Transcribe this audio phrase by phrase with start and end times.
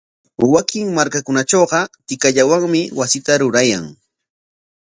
[0.53, 3.85] Wakin markakunatrawqa tikallawanmi wasita rurayan.